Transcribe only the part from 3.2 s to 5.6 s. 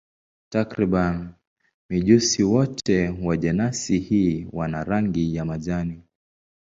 wa jenasi hii wana rangi ya